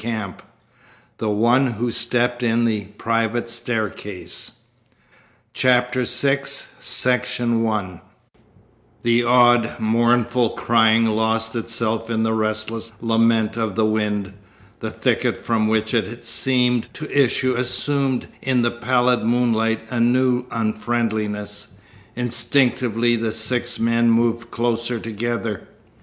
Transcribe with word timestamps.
CHAPTER 0.03 0.45
VI 0.45 0.45
THE 1.19 1.29
ONE 1.29 1.67
WHO 1.73 1.91
CREPT 1.91 2.41
IN 2.41 2.65
THE 2.65 2.85
PRIVATE 2.97 3.47
STAIRCASE 3.47 4.51
The 5.53 5.79
odd, 9.23 9.79
mournful 9.79 10.49
crying 10.55 11.05
lost 11.05 11.55
itself 11.55 12.09
in 12.09 12.23
the 12.23 12.33
restless 12.33 12.91
lament 12.99 13.55
of 13.55 13.75
the 13.75 13.85
wind. 13.85 14.33
The 14.79 14.89
thicket 14.89 15.37
from 15.37 15.67
which 15.67 15.93
it 15.93 16.05
had 16.07 16.25
seemed 16.25 16.87
to 16.95 17.05
issue 17.23 17.53
assumed 17.53 18.27
in 18.41 18.63
the 18.63 18.71
pallid 18.71 19.19
moonlight 19.21 19.81
a 19.91 19.99
new 19.99 20.45
unfriendliness. 20.49 21.75
Instinctively 22.15 23.15
the 23.15 23.31
six 23.31 23.77
men 23.77 24.09
moved 24.09 24.49
closer 24.49 24.99
together. 24.99 25.67